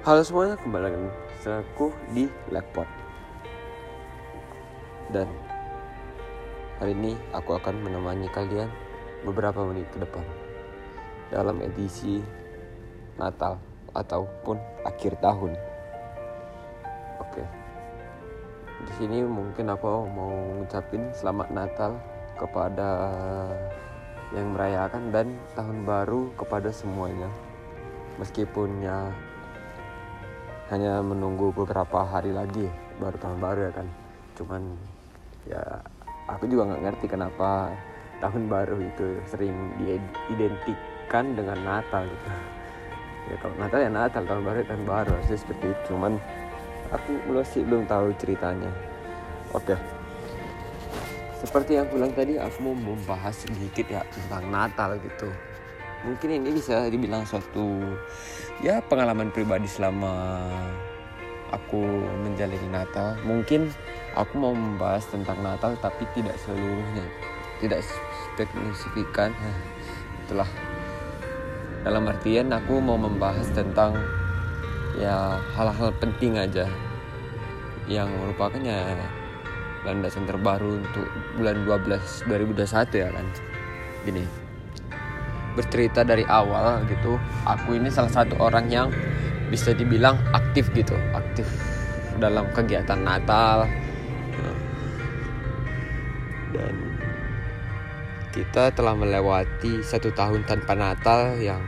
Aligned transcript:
Halo 0.00 0.24
semuanya, 0.24 0.56
kembali 0.56 0.80
lagi 0.80 0.96
aku 1.44 1.92
di 2.16 2.24
Lekpot 2.48 2.88
Dan 5.12 5.28
hari 6.80 6.96
ini 6.96 7.12
aku 7.36 7.60
akan 7.60 7.84
menemani 7.84 8.24
kalian 8.32 8.72
beberapa 9.28 9.60
menit 9.60 9.92
ke 9.92 10.00
depan 10.00 10.24
Dalam 11.28 11.60
edisi 11.60 12.24
Natal 13.20 13.60
ataupun 13.92 14.56
akhir 14.88 15.20
tahun. 15.20 15.52
Oke. 17.20 17.44
Di 18.88 18.92
sini 18.96 19.20
mungkin 19.20 19.68
aku 19.68 20.08
mau 20.08 20.32
ngucapin 20.32 21.12
selamat 21.12 21.52
Natal 21.52 22.00
kepada 22.40 22.88
yang 24.32 24.56
merayakan 24.56 25.12
dan 25.12 25.28
tahun 25.52 25.84
baru 25.84 26.32
kepada 26.40 26.72
semuanya. 26.72 27.28
Meskipun 28.16 28.80
ya 28.80 29.12
hanya 30.70 31.02
menunggu 31.02 31.50
beberapa 31.50 32.06
hari 32.06 32.30
lagi 32.30 32.70
baru 33.02 33.18
tahun 33.18 33.38
baru 33.42 33.60
ya 33.66 33.72
kan. 33.74 33.86
Cuman 34.38 34.62
ya 35.50 35.62
aku 36.30 36.46
juga 36.46 36.70
nggak 36.70 36.82
ngerti 36.86 37.06
kenapa 37.10 37.74
tahun 38.22 38.46
baru 38.46 38.78
itu 38.78 39.18
sering 39.26 39.54
diidentikan 39.82 41.34
dengan 41.34 41.58
Natal 41.66 42.06
gitu. 42.06 42.28
Ya 43.30 43.36
kalau 43.42 43.54
Natal 43.58 43.78
ya 43.82 43.90
Natal 43.90 44.22
tahun 44.22 44.42
baru 44.46 44.56
ya 44.62 44.66
tahun 44.70 44.84
baru 44.86 45.14
sih 45.26 45.38
seperti 45.42 45.66
itu. 45.74 45.80
Cuman 45.90 46.12
aku 46.94 47.10
masih 47.34 47.66
belum 47.66 47.90
tahu 47.90 48.14
ceritanya. 48.22 48.70
Oke. 49.50 49.74
Seperti 51.42 51.82
yang 51.82 51.90
bilang 51.90 52.14
tadi 52.14 52.38
aku 52.38 52.58
mau 52.62 52.76
membahas 52.78 53.34
sedikit 53.34 53.90
ya 53.90 54.06
tentang 54.12 54.46
Natal 54.54 54.94
gitu 55.02 55.49
mungkin 56.04 56.40
ini 56.40 56.56
bisa 56.56 56.88
dibilang 56.88 57.28
suatu 57.28 57.80
ya 58.64 58.80
pengalaman 58.80 59.28
pribadi 59.32 59.68
selama 59.68 60.48
aku 61.50 61.82
menjalani 62.24 62.68
Natal. 62.70 63.18
Mungkin 63.26 63.70
aku 64.14 64.32
mau 64.38 64.54
membahas 64.54 65.04
tentang 65.10 65.38
Natal 65.42 65.76
tapi 65.82 66.06
tidak 66.16 66.38
seluruhnya 66.42 67.04
tidak 67.60 67.84
spesifikan. 68.32 69.34
Itulah. 70.26 70.48
Dalam 71.80 72.12
artian 72.12 72.52
aku 72.52 72.76
mau 72.76 73.00
membahas 73.00 73.48
tentang 73.56 73.96
ya 75.00 75.40
hal-hal 75.56 75.96
penting 75.96 76.36
aja 76.36 76.68
yang 77.88 78.12
merupakan 78.20 78.60
ya 78.60 78.92
landasan 79.88 80.28
terbaru 80.28 80.84
untuk 80.84 81.08
bulan 81.40 81.64
12 81.64 82.28
2021 82.28 83.00
ya 83.00 83.08
kan? 83.08 83.26
Gini 84.04 84.39
bercerita 85.58 86.06
dari 86.06 86.22
awal 86.30 86.86
gitu 86.86 87.18
aku 87.42 87.74
ini 87.74 87.90
salah 87.90 88.10
satu 88.10 88.38
orang 88.38 88.70
yang 88.70 88.88
bisa 89.50 89.74
dibilang 89.74 90.14
aktif 90.30 90.70
gitu 90.72 90.94
aktif 91.10 91.44
dalam 92.20 92.46
kegiatan 92.52 93.00
Natal. 93.00 93.66
Dan 96.50 96.74
kita 98.30 98.70
telah 98.70 98.94
melewati 98.94 99.82
satu 99.82 100.14
tahun 100.14 100.46
tanpa 100.46 100.76
Natal 100.76 101.40
yang 101.40 101.64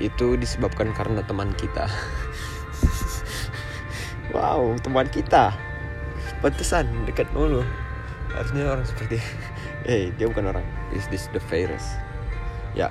itu 0.00 0.38
disebabkan 0.38 0.94
karena 0.94 1.20
teman 1.26 1.52
kita. 1.58 1.84
Wow 4.34 4.74
teman 4.82 5.06
kita. 5.14 5.54
Pantesan 6.42 6.90
dekat 7.06 7.30
mulu. 7.30 7.62
Harusnya 8.34 8.66
orang 8.66 8.82
seperti 8.82 9.22
eh 9.86 10.10
dia 10.18 10.26
bukan 10.26 10.50
orang. 10.50 10.66
Is 10.90 11.06
this 11.06 11.30
the 11.30 11.38
virus 11.38 12.03
Ya, 12.74 12.90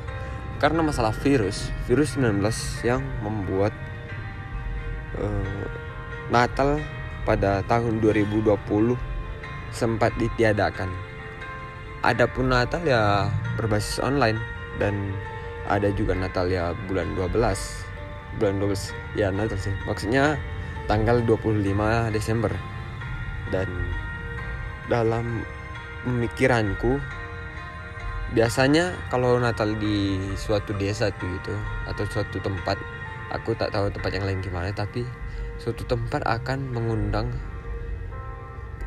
karena 0.64 0.80
masalah 0.80 1.12
virus, 1.12 1.72
virus 1.92 2.16
19 2.16 2.39
yang 2.88 3.03
membuat 3.20 3.76
uh, 5.20 5.64
Natal 6.31 6.80
pada 7.28 7.64
tahun 7.67 8.00
2020 8.00 8.56
sempat 9.75 10.16
ditiadakan. 10.16 10.88
Adapun 12.03 12.52
Natal 12.52 12.84
ya 12.84 13.31
berbasis 13.56 14.00
online 14.00 14.40
dan 14.80 15.16
ada 15.68 15.91
juga 15.96 16.16
Natal 16.16 16.47
ya 16.52 16.75
bulan 16.88 17.16
12. 17.16 18.40
Bulan 18.40 18.56
12 18.59 19.19
ya 19.19 19.31
Natal 19.31 19.59
sih. 19.59 19.75
Maksudnya 19.88 20.36
tanggal 20.88 21.24
25 21.24 22.12
Desember. 22.12 22.52
Dan 23.52 23.68
dalam 24.91 25.44
pemikiranku 26.03 27.00
biasanya 28.33 28.97
kalau 29.13 29.38
Natal 29.38 29.77
di 29.77 30.17
suatu 30.33 30.73
desa 30.75 31.13
tuh 31.13 31.29
gitu 31.38 31.53
atau 31.85 32.03
suatu 32.09 32.41
tempat 32.41 32.77
aku 33.29 33.53
tak 33.53 33.69
tahu 33.69 33.94
tempat 33.94 34.11
yang 34.13 34.25
lain 34.25 34.41
gimana 34.41 34.73
tapi 34.73 35.05
suatu 35.61 35.85
tempat 35.85 36.25
akan 36.25 36.73
mengundang 36.73 37.29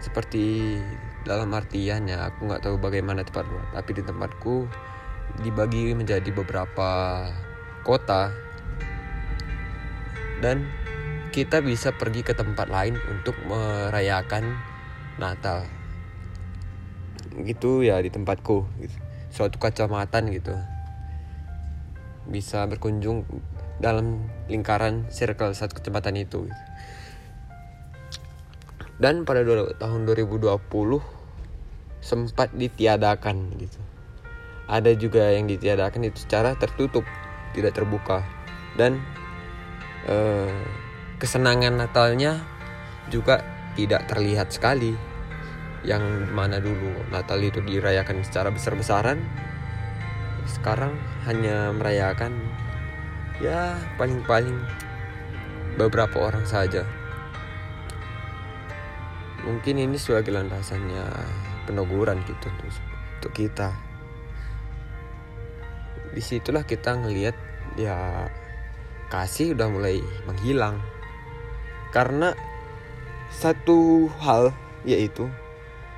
seperti 0.03 0.77
dalam 1.23 1.55
artian 1.55 2.07
ya 2.11 2.31
aku 2.31 2.51
nggak 2.51 2.63
tahu 2.63 2.79
bagaimana 2.79 3.23
tempat 3.23 3.47
tapi 3.75 3.91
di 3.95 4.03
tempatku 4.03 4.67
dibagi 5.43 5.93
menjadi 5.93 6.31
beberapa 6.33 6.91
kota. 7.83 8.33
Dan 10.41 10.69
kita 11.33 11.65
bisa 11.65 11.93
pergi 11.97 12.21
ke 12.21 12.37
tempat 12.37 12.69
lain 12.69 12.97
untuk 13.09 13.37
merayakan 13.49 14.57
Natal. 15.17 15.65
Gitu 17.37 17.85
ya 17.85 18.01
di 18.01 18.09
tempatku 18.13 18.65
gitu 18.81 19.06
suatu 19.37 19.61
kacamatan 19.61 20.33
gitu. 20.33 20.57
Bisa 22.25 22.65
berkunjung 22.65 23.29
dalam 23.77 24.25
lingkaran 24.49 25.13
circle 25.13 25.53
satu 25.53 25.77
kecamatan 25.77 26.17
itu. 26.17 26.49
Dan 28.97 29.29
pada 29.29 29.45
tahun 29.77 30.09
2020 30.09 30.57
sempat 32.01 32.49
ditiadakan 32.57 33.61
gitu. 33.61 33.81
Ada 34.73 34.97
juga 34.97 35.37
yang 35.37 35.45
ditiadakan 35.45 36.09
itu 36.09 36.25
secara 36.25 36.57
tertutup 36.57 37.05
tidak 37.53 37.77
terbuka. 37.77 38.25
Dan 38.81 39.05
eh, 40.09 40.65
kesenangan 41.21 41.77
Natalnya 41.77 42.41
juga 43.13 43.45
tidak 43.77 44.09
terlihat 44.09 44.49
sekali 44.49 44.97
yang 45.87 46.03
mana 46.35 46.59
dulu. 46.59 47.07
Natal 47.15 47.39
itu 47.39 47.63
dirayakan 47.63 48.27
secara 48.27 48.51
besar-besaran. 48.51 49.23
Sekarang 50.51 50.99
hanya 51.31 51.71
merayakan 51.71 52.35
ya 53.39 53.79
paling-paling 53.95 54.59
beberapa 55.79 56.27
orang 56.27 56.43
saja. 56.43 56.83
Mungkin 59.47 59.79
ini 59.79 59.95
sebagai 59.95 60.35
landasannya 60.35 61.07
peneguran 61.71 62.19
gitu 62.27 62.51
untuk, 63.23 63.31
kita. 63.31 63.71
Di 66.11 66.19
situlah 66.19 66.67
kita 66.67 66.99
ngelihat 66.99 67.37
ya 67.79 68.27
kasih 69.07 69.55
udah 69.55 69.71
mulai 69.71 70.03
menghilang. 70.27 70.83
Karena 71.95 72.35
satu 73.31 74.11
hal 74.19 74.51
yaitu 74.83 75.31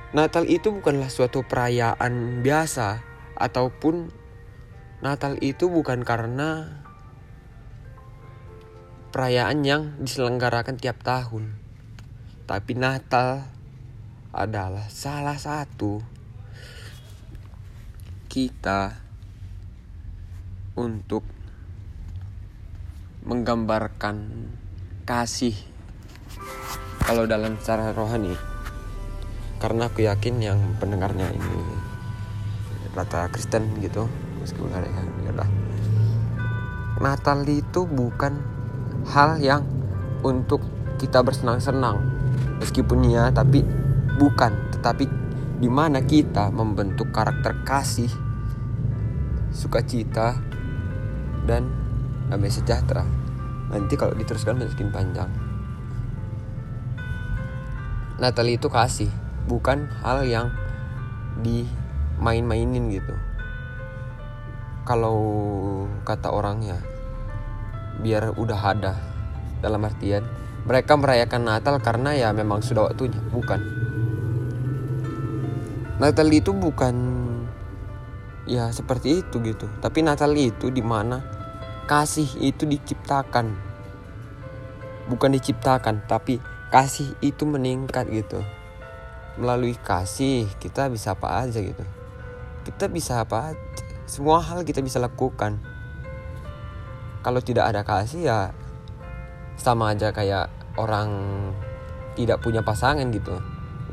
Natal 0.09 0.49
itu 0.49 0.73
bukanlah 0.73 1.05
suatu 1.13 1.45
perayaan 1.45 2.41
biasa 2.41 3.05
ataupun 3.37 4.09
Natal 5.05 5.37
itu 5.37 5.69
bukan 5.69 6.01
karena 6.01 6.81
perayaan 9.13 9.61
yang 9.61 10.01
diselenggarakan 10.01 10.81
tiap 10.81 11.05
tahun. 11.05 11.53
Tapi 12.49 12.73
Natal 12.73 13.53
adalah 14.33 14.89
salah 14.89 15.37
satu 15.37 16.01
kita 18.33 18.97
untuk 20.73 21.21
menggambarkan 23.29 24.49
kasih 25.05 25.53
kalau 27.05 27.29
dalam 27.29 27.61
secara 27.61 27.93
rohani 27.93 28.48
karena 29.59 29.91
aku 29.91 30.07
yakin 30.07 30.39
yang 30.39 30.59
pendengarnya 30.79 31.29
ini 31.35 31.59
rata 32.95 33.29
Kristen 33.29 33.79
gitu 33.83 34.09
meskipun 34.41 34.71
ada 34.73 34.87
yang 34.87 35.07
ya 35.23 35.45
Natal 36.99 37.47
itu 37.47 37.87
bukan 37.87 38.43
hal 39.07 39.39
yang 39.39 39.63
untuk 40.19 40.59
kita 40.99 41.23
bersenang-senang 41.23 42.03
meskipun 42.59 43.07
ya 43.07 43.31
tapi 43.31 43.63
bukan. 44.19 44.51
Tetapi 44.75 45.05
di 45.63 45.69
mana 45.71 46.03
kita 46.03 46.51
membentuk 46.51 47.15
karakter 47.15 47.63
kasih 47.63 48.11
sukacita 49.55 50.35
dan 51.47 51.71
damai 52.27 52.51
sejahtera. 52.51 53.07
Nanti 53.71 53.95
kalau 53.95 54.13
diteruskan 54.13 54.59
mungkin 54.59 54.91
panjang. 54.91 55.31
Natal 58.19 58.47
itu 58.51 58.67
kasih 58.67 59.07
bukan 59.45 59.87
hal 60.03 60.25
yang 60.27 60.47
dimain-mainin 61.39 62.91
gitu. 62.91 63.15
Kalau 64.83 65.19
kata 66.03 66.33
orangnya 66.33 66.81
biar 67.99 68.33
udah 68.33 68.59
ada 68.63 68.93
dalam 69.59 69.83
artian 69.83 70.23
mereka 70.63 70.95
merayakan 70.95 71.43
Natal 71.45 71.75
karena 71.83 72.15
ya 72.15 72.29
memang 72.31 72.63
sudah 72.63 72.89
waktunya 72.89 73.19
bukan. 73.31 73.59
Natal 75.99 76.31
itu 76.31 76.55
bukan 76.55 76.95
ya 78.47 78.71
seperti 78.71 79.19
itu 79.19 79.43
gitu 79.43 79.67
tapi 79.83 79.99
Natal 79.99 80.31
itu 80.33 80.71
di 80.71 80.81
mana 80.81 81.21
kasih 81.85 82.27
itu 82.39 82.65
diciptakan. 82.65 83.69
Bukan 85.09 85.33
diciptakan 85.33 86.05
tapi 86.05 86.37
kasih 86.69 87.17
itu 87.19 87.43
meningkat 87.49 88.05
gitu 88.13 88.45
melalui 89.39 89.73
kasih 89.79 90.45
kita 90.59 90.91
bisa 90.91 91.15
apa 91.15 91.47
aja 91.47 91.63
gitu. 91.63 91.81
Kita 92.67 92.91
bisa 92.91 93.23
apa 93.23 93.55
aja 93.55 93.61
semua 94.09 94.41
hal 94.41 94.65
kita 94.65 94.81
bisa 94.81 94.97
lakukan. 94.97 95.61
Kalau 97.21 97.41
tidak 97.45 97.69
ada 97.69 97.85
kasih 97.85 98.25
ya 98.25 98.39
sama 99.53 99.93
aja 99.93 100.09
kayak 100.09 100.49
orang 100.75 101.09
tidak 102.17 102.41
punya 102.41 102.65
pasangan 102.65 103.05
gitu. 103.13 103.37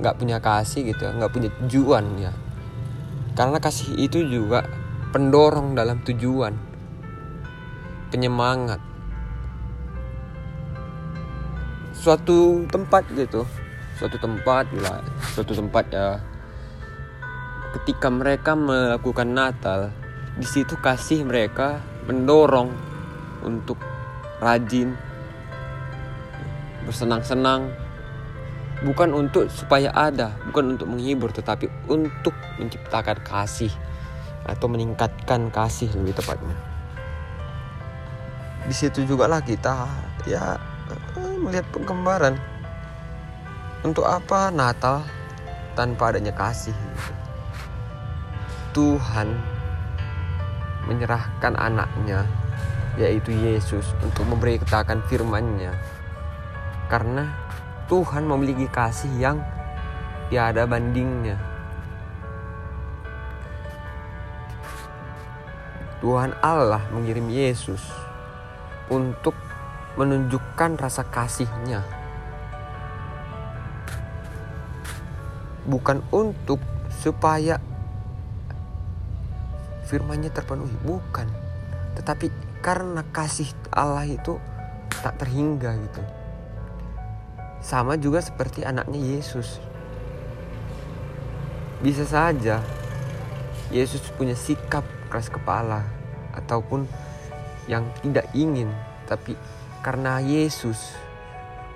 Nggak 0.01 0.17
punya 0.17 0.41
kasih 0.41 0.89
gitu 0.89 1.05
nggak 1.05 1.31
punya 1.31 1.53
tujuan 1.63 2.05
ya. 2.17 2.33
Karena 3.37 3.61
kasih 3.61 3.93
itu 4.01 4.25
juga 4.25 4.65
pendorong 5.13 5.77
dalam 5.77 6.01
tujuan 6.01 6.57
penyemangat. 8.09 8.81
Suatu 11.93 12.65
tempat 12.73 13.05
gitu 13.13 13.45
suatu 13.97 14.21
tempat 14.21 14.69
lah 14.77 15.01
suatu 15.33 15.57
tempat 15.57 15.85
ya. 15.91 16.21
Ketika 17.77 18.09
mereka 18.09 18.57
melakukan 18.57 19.29
Natal 19.33 19.93
di 20.37 20.45
situ 20.45 20.77
kasih 20.81 21.25
mereka 21.25 21.81
mendorong 22.05 22.73
untuk 23.45 23.81
rajin 24.41 24.93
bersenang-senang. 26.87 27.73
Bukan 28.85 29.17
untuk 29.17 29.49
supaya 29.49 29.89
ada, 29.97 30.37
bukan 30.53 30.77
untuk 30.77 30.93
menghibur, 30.93 31.33
tetapi 31.33 31.65
untuk 31.89 32.37
menciptakan 32.61 33.17
kasih 33.25 33.73
atau 34.45 34.69
meningkatkan 34.69 35.49
kasih 35.49 35.89
lebih 35.97 36.13
tepatnya. 36.13 36.55
Di 38.69 38.75
situ 38.77 39.09
juga 39.09 39.27
lah 39.27 39.41
kita 39.41 39.89
ya 40.29 40.61
eh, 40.93 41.37
melihat 41.41 41.65
penggambaran 41.73 42.37
untuk 43.87 44.03
apa 44.03 44.51
Natal 44.51 45.07
tanpa 45.79 46.11
adanya 46.11 46.35
kasih. 46.35 46.75
Tuhan 48.75 49.31
menyerahkan 50.91 51.55
anaknya 51.55 52.27
yaitu 52.99 53.31
Yesus 53.31 53.95
untuk 54.03 54.27
memberi 54.27 54.59
ketakan 54.59 55.07
firman-Nya 55.07 55.71
karena 56.91 57.31
Tuhan 57.87 58.27
memiliki 58.27 58.67
kasih 58.67 59.13
yang 59.23 59.39
tiada 60.27 60.67
bandingnya. 60.67 61.39
Tuhan 66.03 66.35
Allah 66.43 66.83
mengirim 66.91 67.31
Yesus 67.31 67.81
untuk 68.91 69.39
menunjukkan 69.95 70.77
rasa 70.77 71.07
kasihnya. 71.07 72.06
Bukan 75.67 76.03
untuk 76.15 76.63
supaya 77.03 77.59
firmannya 79.87 80.31
terpenuhi, 80.31 80.75
bukan. 80.83 81.27
Tetapi 81.99 82.31
karena 82.63 83.03
kasih 83.15 83.51
Allah 83.71 84.07
itu 84.07 84.39
tak 85.03 85.23
terhingga 85.23 85.75
gitu. 85.79 86.03
Sama 87.63 87.99
juga 87.99 88.23
seperti 88.23 88.63
anaknya 88.63 88.99
Yesus. 88.99 89.59
Bisa 91.83 92.07
saja 92.07 92.63
Yesus 93.71 94.03
punya 94.15 94.39
sikap 94.39 94.87
keras 95.11 95.27
kepala 95.27 95.83
ataupun 96.35 96.87
yang 97.67 97.83
tidak 98.03 98.31
ingin, 98.31 98.71
tapi 99.11 99.35
karena 99.83 100.23
Yesus 100.23 100.95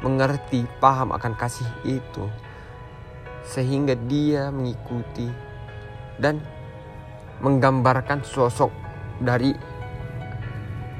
mengerti, 0.01 0.65
paham 0.79 1.11
akan 1.11 1.35
kasih 1.35 1.67
itu, 1.83 2.25
sehingga 3.45 3.97
dia 3.97 4.53
mengikuti 4.53 5.29
dan 6.21 6.41
menggambarkan 7.41 8.21
sosok 8.25 8.71
dari 9.21 9.57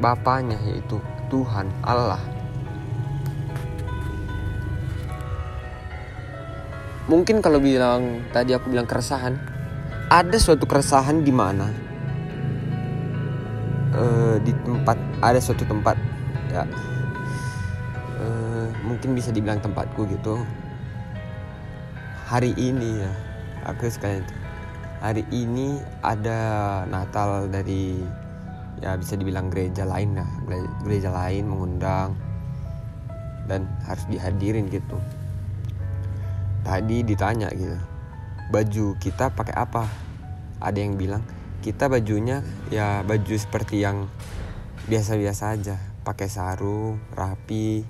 Bapaknya 0.01 0.57
yaitu 0.65 0.97
Tuhan 1.29 1.69
Allah. 1.85 2.41
mungkin 7.11 7.43
kalau 7.43 7.59
bilang 7.59 8.23
tadi 8.31 8.55
aku 8.55 8.71
bilang 8.71 8.87
keresahan 8.87 9.35
ada 10.07 10.39
suatu 10.39 10.63
keresahan 10.63 11.27
di 11.27 11.35
mana? 11.35 11.67
Uh, 13.91 14.39
di 14.47 14.55
tempat 14.63 14.95
ada 15.19 15.43
suatu 15.43 15.67
tempat 15.67 15.99
ya. 16.55 16.63
Uh, 18.23 18.71
mungkin 18.87 19.19
bisa 19.19 19.35
dibilang 19.35 19.59
tempatku 19.59 20.07
gitu 20.07 20.47
hari 22.31 22.55
ini 22.55 23.03
ya 23.03 23.11
aku 23.67 23.91
sekalian 23.91 24.23
hari 25.03 25.27
ini 25.35 25.83
ada 25.99 26.39
Natal 26.87 27.51
dari 27.51 27.99
ya 28.79 28.95
bisa 28.95 29.19
dibilang 29.19 29.51
gereja 29.51 29.83
lain 29.83 30.15
lah. 30.15 30.31
Gereja 30.87 31.11
lain 31.11 31.51
mengundang 31.51 32.15
dan 33.51 33.67
harus 33.83 34.07
dihadirin 34.07 34.71
gitu. 34.71 34.95
Tadi 36.63 37.03
ditanya 37.03 37.51
gitu 37.51 37.75
baju 38.55 38.95
kita 39.03 39.35
pakai 39.35 39.55
apa? 39.59 39.91
Ada 40.63 40.87
yang 40.87 40.95
bilang 40.95 41.27
kita 41.67 41.91
bajunya 41.91 42.47
ya 42.71 43.03
baju 43.03 43.35
seperti 43.35 43.83
yang 43.83 44.07
biasa-biasa 44.87 45.59
aja. 45.59 45.83
Pakai 46.07 46.31
sarung 46.31 47.03
rapi 47.11 47.83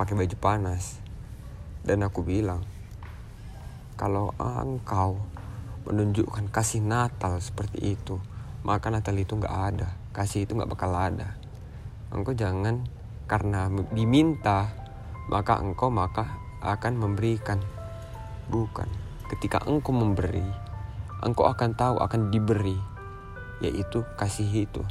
pakai 0.00 0.16
baju 0.16 0.36
panas. 0.40 0.96
Dan 1.84 2.00
aku 2.08 2.24
bilang 2.24 2.77
kalau 3.98 4.30
engkau 4.38 5.18
menunjukkan 5.84 6.48
kasih 6.54 6.80
Natal 6.80 7.42
seperti 7.42 7.98
itu 7.98 8.22
maka 8.62 8.88
Natal 8.88 9.18
itu 9.18 9.34
nggak 9.34 9.56
ada 9.74 9.92
kasih 10.14 10.46
itu 10.46 10.54
nggak 10.54 10.70
bakal 10.70 10.94
ada 10.94 11.34
engkau 12.14 12.32
jangan 12.32 12.86
karena 13.28 13.68
diminta 13.92 14.72
maka 15.28 15.60
engkau 15.60 15.92
maka 15.92 16.48
akan 16.64 16.98
memberikan. 16.98 17.60
Bukan. 18.48 18.88
Ketika 19.28 19.60
engkau 19.68 19.92
memberi, 19.92 20.44
engkau 21.20 21.44
akan 21.44 21.76
tahu 21.76 22.00
akan 22.00 22.32
diberi, 22.32 22.76
yaitu 23.60 24.02
kasih 24.16 24.64
itu. 24.64 24.82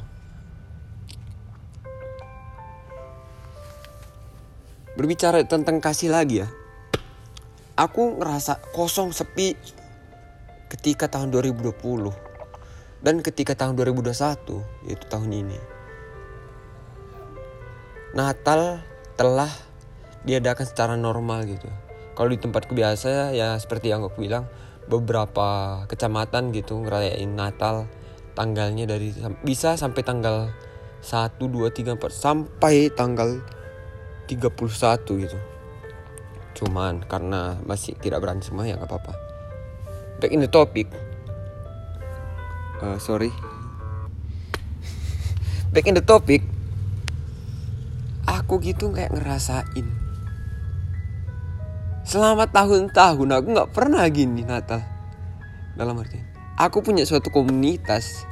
Berbicara 4.94 5.42
tentang 5.46 5.82
kasih 5.82 6.14
lagi 6.14 6.46
ya. 6.46 6.48
Aku 7.78 8.18
ngerasa 8.18 8.58
kosong 8.74 9.14
sepi 9.14 9.54
ketika 10.66 11.06
tahun 11.06 11.30
2020 11.30 11.78
dan 13.06 13.22
ketika 13.22 13.54
tahun 13.54 13.78
2021 13.78 14.90
yaitu 14.90 15.06
tahun 15.06 15.30
ini. 15.30 15.58
Natal 18.18 18.82
telah 19.14 19.52
diadakan 20.26 20.66
secara 20.66 20.98
normal 20.98 21.46
gitu 21.46 21.70
kalau 22.18 22.34
di 22.34 22.42
tempatku 22.42 22.74
biasa 22.74 23.30
ya 23.30 23.54
seperti 23.62 23.94
yang 23.94 24.02
aku 24.02 24.26
bilang 24.26 24.50
beberapa 24.90 25.80
kecamatan 25.86 26.50
gitu 26.50 26.82
ngerayain 26.82 27.30
Natal 27.30 27.86
tanggalnya 28.34 28.90
dari 28.90 29.14
bisa 29.46 29.78
sampai 29.78 30.02
tanggal 30.02 30.50
1 30.98 31.38
2 31.38 31.70
3 31.70 31.94
4 31.94 32.10
sampai 32.10 32.90
tanggal 32.90 33.38
31 34.26 35.22
gitu. 35.22 35.38
Cuman 36.58 37.06
karena 37.06 37.54
masih 37.62 37.94
tidak 37.94 38.18
berani 38.18 38.42
semua 38.42 38.66
ya 38.66 38.74
nggak 38.74 38.90
apa-apa. 38.90 39.14
Back 40.18 40.34
in 40.34 40.42
the 40.42 40.50
topic. 40.50 40.90
Uh, 42.82 42.98
sorry. 42.98 43.30
Back 45.72 45.86
in 45.86 45.94
the 45.94 46.02
topic. 46.02 46.42
Aku 48.26 48.58
gitu 48.58 48.90
kayak 48.90 49.14
ngerasain 49.14 50.08
selama 52.08 52.48
tahun-tahun 52.48 53.28
aku 53.28 53.46
nggak 53.52 53.72
pernah 53.76 54.00
gini 54.08 54.40
Natal 54.40 54.80
dalam 55.76 56.00
arti 56.00 56.16
aku 56.56 56.80
punya 56.80 57.04
suatu 57.04 57.28
komunitas 57.28 58.24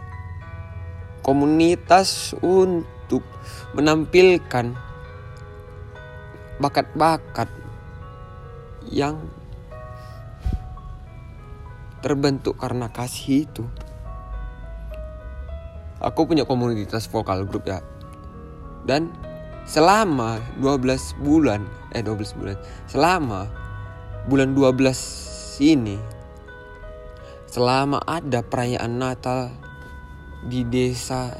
komunitas 1.20 2.32
untuk 2.40 3.20
menampilkan 3.76 4.72
bakat-bakat 6.56 7.52
yang 8.90 9.18
terbentuk 12.00 12.58
karena 12.60 12.90
kasih 12.90 13.48
itu. 13.48 13.64
Aku 15.98 16.28
punya 16.28 16.44
komunitas 16.44 17.08
vokal 17.08 17.48
grup 17.48 17.66
ya. 17.66 17.80
Dan 18.86 19.10
selama 19.66 20.38
12 20.60 21.18
bulan 21.24 21.64
eh 21.90 22.04
12 22.04 22.38
bulan. 22.38 22.56
Selama 22.86 23.48
bulan 24.26 24.52
12 24.54 25.62
ini 25.62 25.96
selama 27.46 28.02
ada 28.04 28.44
perayaan 28.44 29.00
Natal 29.00 29.48
di 30.44 30.66
desa 30.68 31.32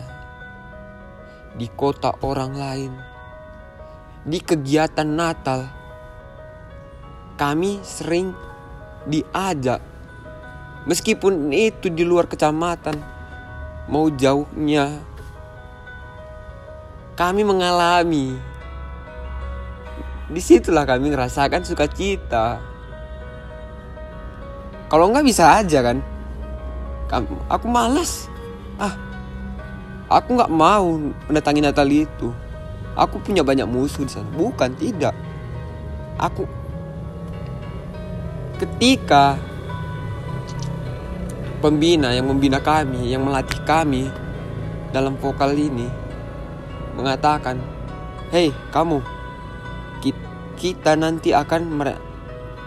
di 1.59 1.69
kota 1.69 2.15
orang 2.25 2.53
lain 2.57 2.93
di 4.25 4.39
kegiatan 4.41 5.05
Natal 5.05 5.67
kami 7.37 7.81
sering 7.85 8.33
diajak. 9.07 9.81
Meskipun 10.87 11.53
itu 11.53 11.91
di 11.91 12.03
luar 12.03 12.31
kecamatan 12.31 12.99
mau 13.87 14.11
jauhnya 14.11 15.01
kami 17.17 17.43
mengalami. 17.47 18.37
Di 20.27 20.43
situlah 20.43 20.83
kami 20.85 21.15
ngerasakan 21.15 21.63
sukacita. 21.63 22.59
Kalau 24.87 25.11
nggak 25.11 25.27
bisa 25.27 25.59
aja 25.59 25.81
kan? 25.81 25.99
Aku 27.47 27.71
malas 27.71 28.27
ah 28.77 28.93
aku 30.11 30.37
nggak 30.37 30.53
mau 30.53 30.99
mendatangi 31.27 31.63
Natal 31.63 31.89
itu. 31.91 32.31
Aku 32.97 33.21
punya 33.21 33.45
banyak 33.45 33.69
musuh 33.69 34.07
di 34.07 34.13
sana. 34.13 34.29
Bukan 34.33 34.73
tidak. 34.79 35.13
Aku 36.17 36.49
ketika 38.57 39.37
pembina 41.61 42.13
yang 42.13 42.29
membina 42.29 42.61
kami 42.61 43.13
yang 43.13 43.25
melatih 43.25 43.61
kami 43.65 44.09
dalam 44.93 45.17
vokal 45.21 45.53
ini 45.53 45.89
mengatakan 46.97 47.61
hei 48.33 48.53
kamu 48.73 49.01
kita 50.57 50.97
nanti 50.97 51.37
akan 51.37 51.69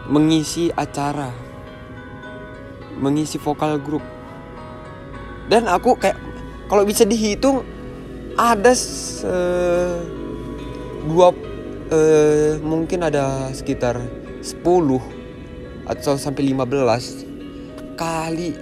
mengisi 0.05 0.69
acara 0.69 1.49
mengisi 2.99 3.39
vokal 3.39 3.79
grup. 3.79 4.03
Dan 5.49 5.65
aku 5.65 5.97
kayak 5.97 6.19
kalau 6.69 6.85
bisa 6.85 7.07
dihitung 7.07 7.65
ada 8.37 8.75
se 8.75 9.25
dua 11.09 11.33
eh, 11.89 12.61
mungkin 12.61 13.07
ada 13.07 13.49
sekitar 13.55 13.97
10 14.43 15.18
atau 15.89 16.13
sampai 16.15 16.53
15 16.53 17.97
kali 17.97 18.53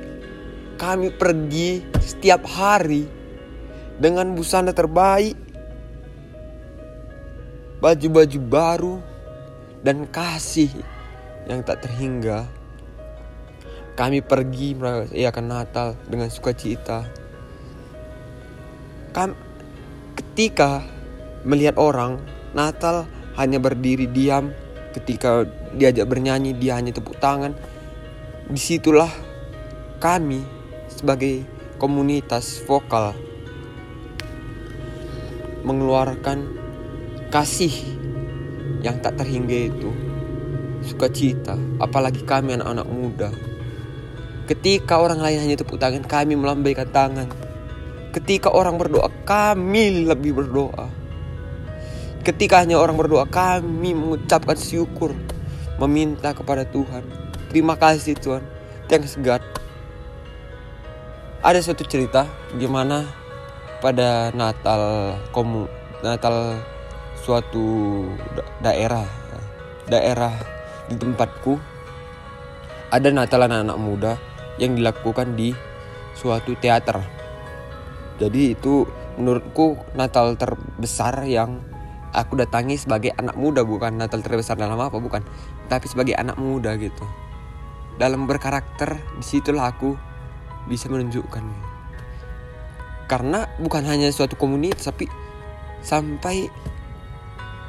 kami 0.79 1.11
pergi 1.11 1.83
setiap 1.99 2.47
hari 2.47 3.03
dengan 3.99 4.31
busana 4.31 4.71
terbaik 4.71 5.35
baju-baju 7.83 8.39
baru 8.47 8.95
dan 9.83 10.07
kasih 10.07 10.71
yang 11.45 11.61
tak 11.67 11.83
terhingga 11.83 12.47
kami 13.97 14.21
pergi 14.21 14.77
merayakan 14.77 15.45
Natal 15.49 15.97
dengan 16.05 16.29
sukacita. 16.29 17.01
Kam 19.09 19.33
ketika 20.13 20.85
melihat 21.41 21.81
orang 21.81 22.21
Natal 22.53 23.09
hanya 23.41 23.57
berdiri 23.57 24.05
diam 24.05 24.53
ketika 24.93 25.49
diajak 25.77 26.09
bernyanyi 26.09 26.57
dia 26.57 26.75
hanya 26.75 26.91
tepuk 26.91 27.21
tangan 27.21 27.53
di 28.49 28.57
situlah 28.57 29.09
kami 30.01 30.41
sebagai 30.89 31.45
komunitas 31.77 32.59
vokal 32.65 33.13
mengeluarkan 35.61 36.57
kasih 37.29 37.71
yang 38.81 38.97
tak 38.99 39.21
terhingga 39.21 39.69
itu 39.69 39.93
sukacita 40.81 41.53
apalagi 41.77 42.25
kami 42.25 42.57
anak-anak 42.57 42.87
muda 42.89 43.29
Ketika 44.47 45.03
orang 45.03 45.19
lain 45.19 45.43
hanya 45.43 45.59
tepuk 45.59 45.75
tangan, 45.75 46.07
kami 46.07 46.39
melambaikan 46.39 46.87
tangan. 46.87 47.27
Ketika 48.15 48.47
orang 48.47 48.79
berdoa, 48.79 49.11
kami 49.27 50.07
lebih 50.07 50.39
berdoa. 50.39 50.87
Ketika 52.23 52.63
hanya 52.63 52.79
orang 52.79 52.95
berdoa, 52.95 53.27
kami 53.27 53.91
mengucapkan 53.91 54.55
syukur, 54.55 55.11
meminta 55.77 56.33
kepada 56.33 56.65
Tuhan. 56.67 57.05
Terima 57.49 57.77
kasih 57.77 58.17
Tuhan. 58.17 58.43
Thanks 58.89 59.15
God. 59.21 59.41
Ada 61.45 61.61
suatu 61.63 61.85
cerita 61.85 62.25
gimana 62.57 63.05
pada 63.79 64.33
Natal 64.33 65.13
komu 65.29 65.69
Natal 66.01 66.57
suatu 67.21 68.03
daerah 68.61 69.05
daerah 69.85 70.33
di 70.89 70.95
tempatku 70.97 71.59
ada 72.87 73.11
Natal 73.11 73.45
anak-anak 73.45 73.77
muda 73.77 74.13
yang 74.57 74.79
dilakukan 74.79 75.35
di 75.35 75.51
suatu 76.17 76.55
teater. 76.57 76.97
Jadi 78.17 78.57
itu 78.57 78.87
menurutku 79.19 79.77
Natal 79.93 80.33
terbesar 80.39 81.21
yang 81.27 81.61
aku 82.15 82.39
datangi 82.39 82.79
sebagai 82.79 83.13
anak 83.13 83.37
muda 83.37 83.61
bukan 83.61 83.99
Natal 83.99 84.23
terbesar 84.23 84.57
dalam 84.57 84.79
apa 84.79 84.97
bukan, 84.97 85.21
tapi 85.67 85.85
sebagai 85.87 86.15
anak 86.15 86.39
muda 86.39 86.73
gitu. 86.79 87.03
Dalam 87.99 88.25
berkarakter 88.25 88.97
di 89.19 89.25
situlah 89.25 89.69
aku 89.69 89.93
bisa 90.67 90.87
menunjukkan. 90.87 91.43
Karena 93.07 93.47
bukan 93.59 93.83
hanya 93.87 94.11
suatu 94.11 94.35
komunitas 94.35 94.87
tapi 94.87 95.07
sampai 95.79 96.49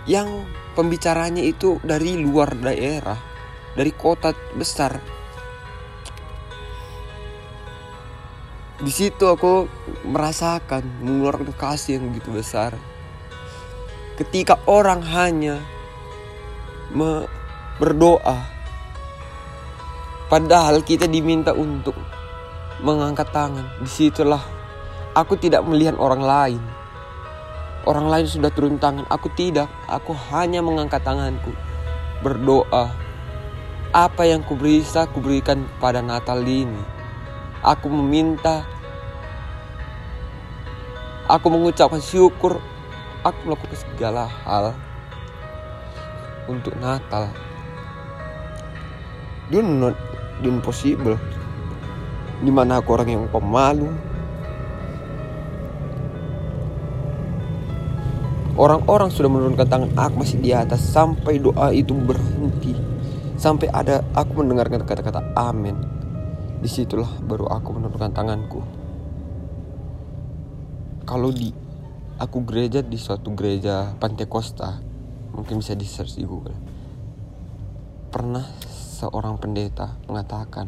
yang 0.08 0.46
pembicaranya 0.74 1.44
itu 1.44 1.78
dari 1.84 2.18
luar 2.18 2.54
daerah, 2.58 3.18
dari 3.76 3.92
kota 3.94 4.34
besar 4.56 5.18
di 8.78 8.94
situ 8.94 9.26
aku 9.26 9.66
merasakan 10.06 10.86
mengeluarkan 11.02 11.50
kasih 11.58 11.98
yang 11.98 12.14
begitu 12.14 12.30
besar 12.30 12.78
ketika 14.14 14.54
orang 14.70 15.02
hanya 15.02 15.58
berdoa. 17.78 18.42
Padahal 20.28 20.84
kita 20.84 21.08
diminta 21.08 21.56
untuk 21.56 21.94
mengangkat 22.82 23.30
tangan. 23.32 23.64
Di 23.80 23.88
situlah 23.88 24.42
aku 25.14 25.38
tidak 25.38 25.64
melihat 25.64 25.96
orang 25.96 26.22
lain. 26.22 26.62
Orang 27.88 28.12
lain 28.12 28.28
sudah 28.28 28.52
turun 28.52 28.76
tangan. 28.76 29.08
Aku 29.08 29.32
tidak. 29.32 29.70
Aku 29.88 30.12
hanya 30.34 30.60
mengangkat 30.60 31.00
tanganku. 31.00 31.54
Berdoa. 32.20 32.92
Apa 33.88 34.28
yang 34.28 34.44
kuberi 34.44 34.84
kuberikan 34.84 35.64
pada 35.80 36.04
Natal 36.04 36.44
ini. 36.44 36.82
Aku 37.64 37.88
meminta. 37.88 38.68
Aku 41.24 41.48
mengucapkan 41.48 42.02
syukur. 42.04 42.60
Aku 43.24 43.38
melakukan 43.48 43.78
segala 43.80 44.28
hal 44.44 44.76
untuk 46.44 46.76
Natal. 46.76 47.47
Do 49.48 49.64
not 49.64 49.96
do 50.44 50.52
impossible. 50.52 51.16
Di 52.44 52.52
mana 52.52 52.78
aku 52.78 52.94
orang 52.94 53.08
yang 53.08 53.24
pemalu. 53.32 53.88
Orang-orang 58.58 59.08
sudah 59.14 59.30
menurunkan 59.30 59.70
tangan 59.70 59.92
aku 59.94 60.14
masih 60.26 60.42
di 60.42 60.50
atas 60.50 60.82
sampai 60.82 61.38
doa 61.38 61.70
itu 61.70 61.94
berhenti. 61.94 62.74
Sampai 63.38 63.70
ada 63.70 64.02
aku 64.18 64.42
mendengarkan 64.42 64.82
kata-kata 64.82 65.30
amin. 65.38 65.78
Di 66.58 66.66
situlah 66.66 67.08
baru 67.22 67.46
aku 67.46 67.78
menurunkan 67.78 68.10
tanganku. 68.10 68.60
Kalau 71.06 71.30
di 71.30 71.54
aku 72.18 72.42
gereja 72.42 72.82
di 72.82 72.98
suatu 72.98 73.30
gereja 73.32 73.94
Pantai 73.94 74.26
Costa, 74.26 74.82
mungkin 75.30 75.62
bisa 75.62 75.78
di 75.78 75.86
search 75.86 76.18
di 76.18 76.26
Google. 76.26 76.58
Pernah 78.10 78.67
seorang 78.98 79.38
pendeta 79.38 79.94
mengatakan, 80.10 80.66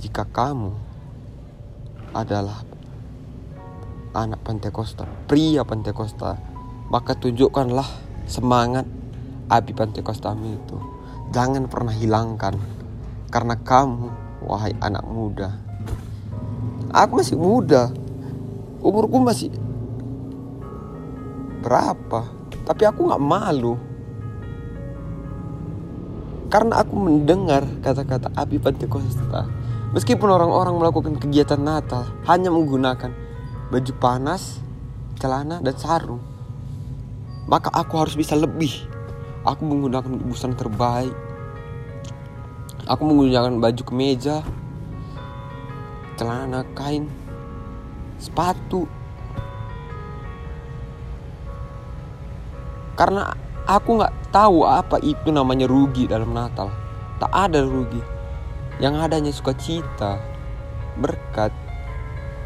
jika 0.00 0.24
kamu 0.24 0.72
adalah 2.16 2.64
anak 4.16 4.40
Pantai 4.40 4.72
Costa, 4.72 5.04
pria 5.28 5.60
Pantai 5.60 5.92
Costa, 5.92 6.40
maka 6.88 7.12
tunjukkanlah 7.12 7.84
semangat 8.24 8.88
api 9.52 9.76
Pantai 9.76 10.00
Costa 10.00 10.32
itu. 10.40 10.78
Jangan 11.36 11.68
pernah 11.68 11.92
hilangkan 11.92 12.56
karena 13.28 13.60
kamu 13.60 14.08
wahai 14.48 14.72
anak 14.80 15.04
muda. 15.04 15.52
Aku 16.96 17.20
masih 17.20 17.36
muda. 17.36 17.92
Umurku 18.80 19.20
masih 19.20 19.52
berapa? 21.60 22.24
Tapi 22.64 22.82
aku 22.88 23.12
nggak 23.12 23.20
malu. 23.20 23.76
Karena 26.54 26.86
aku 26.86 26.94
mendengar 26.94 27.66
kata-kata 27.82 28.30
api 28.38 28.62
Pentakosta. 28.62 29.50
Meskipun 29.90 30.30
orang-orang 30.30 30.78
melakukan 30.78 31.18
kegiatan 31.18 31.58
Natal 31.58 32.06
hanya 32.30 32.54
menggunakan 32.54 33.10
baju 33.74 33.92
panas, 33.98 34.62
celana, 35.18 35.58
dan 35.58 35.74
sarung. 35.74 36.22
maka 37.44 37.68
aku 37.72 38.00
harus 38.00 38.16
bisa 38.16 38.32
lebih 38.32 38.72
aku 39.44 39.62
menggunakan 39.68 40.16
busana 40.24 40.56
terbaik 40.56 41.12
aku 42.88 43.02
menggunakan 43.04 43.60
baju 43.60 43.82
kemeja 43.84 44.40
celana 46.16 46.64
kain 46.72 47.08
sepatu 48.16 48.88
karena 52.96 53.36
aku 53.64 54.00
nggak 54.00 54.14
tahu 54.28 54.68
apa 54.68 55.00
itu 55.00 55.32
namanya 55.32 55.64
rugi 55.64 56.04
dalam 56.04 56.32
Natal. 56.36 56.68
Tak 57.20 57.32
ada 57.32 57.64
rugi. 57.64 58.00
Yang 58.82 58.94
adanya 59.00 59.32
sukacita 59.32 60.20
berkat 61.00 61.50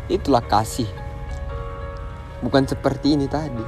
itulah 0.07 0.45
kasih. 0.45 0.89
Bukan 2.45 2.69
seperti 2.71 3.19
ini 3.19 3.27
tadi. 3.27 3.65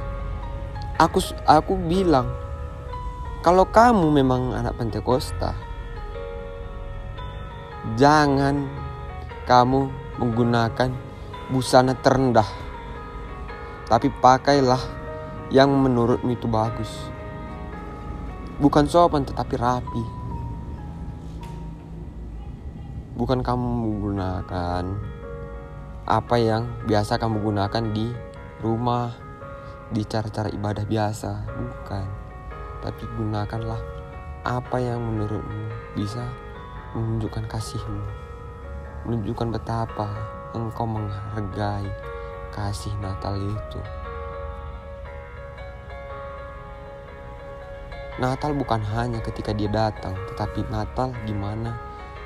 Aku 1.01 1.19
aku 1.49 1.75
bilang 1.75 2.29
kalau 3.41 3.65
kamu 3.65 4.21
memang 4.21 4.53
anak 4.53 4.77
Pentakosta 4.77 5.57
jangan 7.97 8.69
kamu 9.49 9.89
menggunakan 10.21 10.93
busana 11.49 11.97
terendah 11.97 12.45
tapi 13.89 14.13
pakailah 14.21 14.79
yang 15.49 15.73
menurutmu 15.73 16.37
itu 16.37 16.45
bagus 16.45 17.10
bukan 18.61 18.85
sopan 18.85 19.25
tetapi 19.25 19.57
rapi 19.57 20.21
bukan 23.17 23.41
kamu 23.41 23.65
menggunakan 23.65 24.85
apa 26.09 26.35
yang 26.41 26.65
biasa 26.89 27.21
kamu 27.21 27.37
gunakan 27.39 27.83
di 27.93 28.09
rumah, 28.65 29.13
di 29.93 30.01
cara-cara 30.03 30.49
ibadah 30.49 30.85
biasa, 30.85 31.45
bukan. 31.45 32.05
Tapi 32.81 33.03
gunakanlah 33.15 33.77
apa 34.41 34.77
yang 34.81 35.05
menurutmu 35.05 35.69
bisa 35.93 36.25
menunjukkan 36.97 37.45
kasihmu, 37.45 38.03
menunjukkan 39.05 39.53
betapa 39.53 40.09
engkau 40.57 40.89
menghargai 40.89 41.85
kasih 42.49 42.91
Natal 42.99 43.37
itu. 43.37 44.00
Natal 48.19 48.51
bukan 48.51 48.83
hanya 48.91 49.23
ketika 49.23 49.55
dia 49.55 49.71
datang, 49.71 50.11
tetapi 50.27 50.67
Natal 50.67 51.15
di 51.23 51.31
mana 51.31 51.79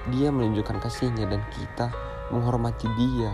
dia 0.09 0.33
menunjukkan 0.33 0.81
kasihnya 0.81 1.29
dan 1.29 1.45
kita 1.53 1.93
menghormati 2.33 2.89
dia 2.97 3.29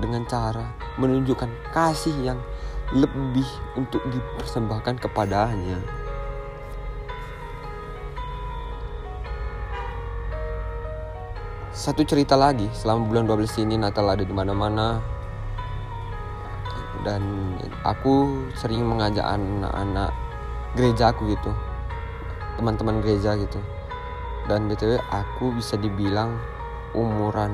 dengan 0.00 0.24
cara 0.24 0.72
menunjukkan 0.96 1.52
kasih 1.76 2.16
yang 2.24 2.40
lebih 2.96 3.44
untuk 3.76 4.00
dipersembahkan 4.08 5.04
kepadanya. 5.04 5.78
Satu 11.70 12.02
cerita 12.02 12.34
lagi, 12.34 12.66
selama 12.72 13.04
bulan 13.06 13.24
12 13.28 13.62
ini 13.62 13.76
Natal 13.78 14.08
ada 14.08 14.24
di 14.24 14.34
mana-mana. 14.34 15.00
Dan 17.00 17.56
aku 17.80 18.44
sering 18.52 18.84
mengajak 18.84 19.24
anak-anak 19.24 20.12
gereja 20.74 21.10
aku 21.10 21.30
gitu. 21.32 21.50
Teman-teman 22.58 23.00
gereja 23.02 23.34
gitu. 23.38 23.58
Dan 24.46 24.66
BTW 24.66 24.98
aku 25.10 25.54
bisa 25.54 25.78
dibilang 25.78 26.36
umuran 26.94 27.52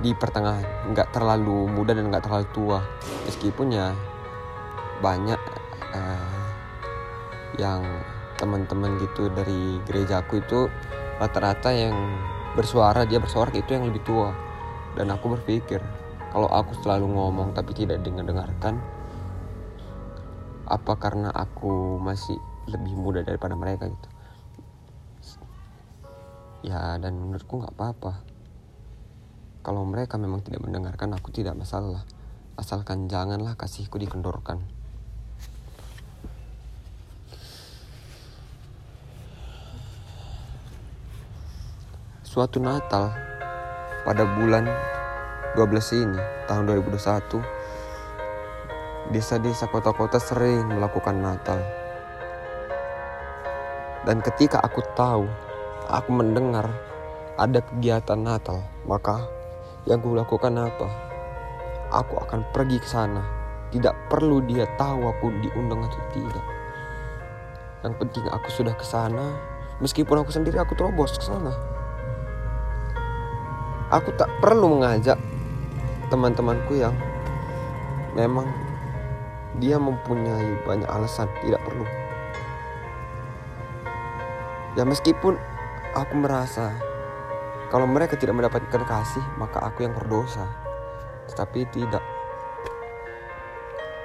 di 0.00 0.16
pertengahan 0.16 0.64
nggak 0.90 1.12
terlalu 1.12 1.68
muda 1.68 1.92
dan 1.92 2.08
nggak 2.08 2.24
terlalu 2.24 2.46
tua 2.56 2.78
meskipun 3.28 3.76
ya 3.76 3.92
banyak 5.04 5.36
uh, 5.92 6.42
yang 7.60 7.84
teman-teman 8.40 8.96
gitu 8.98 9.28
dari 9.28 9.78
gerejaku 9.84 10.40
itu 10.40 10.72
rata-rata 11.20 11.68
yang 11.70 11.94
bersuara 12.56 13.04
dia 13.04 13.20
bersuara 13.20 13.52
itu 13.52 13.76
yang 13.76 13.84
lebih 13.84 14.00
tua 14.02 14.32
dan 14.96 15.12
aku 15.12 15.36
berpikir 15.36 15.78
kalau 16.32 16.48
aku 16.48 16.72
selalu 16.80 17.12
ngomong 17.12 17.52
tapi 17.52 17.76
tidak 17.76 18.00
dengar-dengarkan 18.00 18.80
apa 20.66 20.98
karena 20.98 21.30
aku 21.30 21.98
masih 21.98 22.38
lebih 22.70 22.94
muda 22.94 23.26
daripada 23.26 23.58
mereka 23.58 23.90
gitu. 23.90 24.08
Ya 26.62 26.94
dan 27.02 27.18
menurutku 27.18 27.58
nggak 27.58 27.74
apa-apa. 27.74 28.22
Kalau 29.62 29.82
mereka 29.86 30.18
memang 30.18 30.42
tidak 30.42 30.62
mendengarkan 30.62 31.14
aku 31.14 31.30
tidak 31.34 31.54
masalah. 31.54 32.02
Asalkan 32.58 33.06
janganlah 33.06 33.54
kasihku 33.54 33.98
dikendorkan. 33.98 34.62
Suatu 42.26 42.64
Natal 42.64 43.12
pada 44.02 44.24
bulan 44.24 44.64
12 45.52 46.00
ini 46.00 46.20
tahun 46.48 46.64
2021 46.64 47.61
desa-desa 49.10 49.66
kota-kota 49.66 50.22
sering 50.22 50.70
melakukan 50.70 51.18
Natal 51.18 51.58
dan 54.02 54.18
ketika 54.18 54.58
aku 54.58 54.82
tahu 54.98 55.30
aku 55.86 56.10
mendengar 56.10 56.66
ada 57.38 57.62
kegiatan 57.62 58.18
Natal, 58.18 58.58
maka 58.82 59.22
yang 59.86 60.02
lakukan 60.02 60.58
apa? 60.58 60.88
Aku 61.94 62.18
akan 62.18 62.42
pergi 62.50 62.82
ke 62.82 62.88
sana. 62.88 63.22
Tidak 63.70 64.10
perlu 64.10 64.42
dia 64.44 64.66
tahu 64.74 65.06
aku 65.06 65.30
diundang 65.38 65.86
atau 65.86 66.02
tidak. 66.10 66.44
Yang 67.86 67.94
penting 68.02 68.26
aku 68.26 68.48
sudah 68.50 68.74
ke 68.74 68.82
sana, 68.82 69.38
meskipun 69.78 70.18
aku 70.26 70.34
sendiri 70.34 70.58
aku 70.58 70.74
terobos 70.74 71.14
ke 71.14 71.24
sana. 71.24 71.54
Aku 73.94 74.10
tak 74.18 74.28
perlu 74.42 74.66
mengajak 74.76 75.16
teman-temanku 76.10 76.74
yang 76.74 76.96
memang 78.18 78.50
dia 79.60 79.76
mempunyai 79.76 80.64
banyak 80.64 80.88
alasan, 80.88 81.28
tidak 81.44 81.60
perlu. 81.66 81.84
Ya 84.72 84.88
meskipun 84.88 85.36
aku 85.92 86.14
merasa 86.16 86.72
kalau 87.68 87.84
mereka 87.84 88.16
tidak 88.16 88.36
mendapatkan 88.36 88.84
kasih 88.88 89.24
maka 89.36 89.60
aku 89.64 89.84
yang 89.84 89.92
berdosa. 89.92 90.44
Tetapi 91.28 91.68
tidak. 91.72 92.04